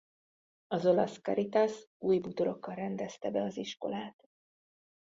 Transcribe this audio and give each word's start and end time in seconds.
Az 0.67 0.85
olasz 0.85 1.21
Caritas 1.21 1.87
új 1.97 2.19
bútorokkal 2.19 2.75
rendezte 2.75 3.31
be 3.31 3.41
az 3.41 3.57
iskolát. 3.57 4.29